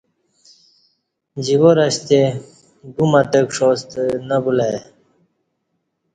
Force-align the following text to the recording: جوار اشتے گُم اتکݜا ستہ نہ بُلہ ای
جوار 1.45 1.77
اشتے 1.87 2.21
گُم 2.95 3.11
اتکݜا 3.19 3.69
ستہ 3.79 4.01
نہ 4.27 4.37
بُلہ 4.43 4.65
ای 4.71 4.79